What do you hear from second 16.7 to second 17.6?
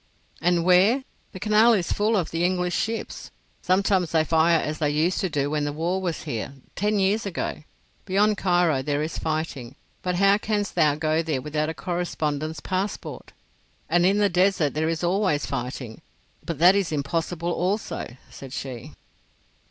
is impossible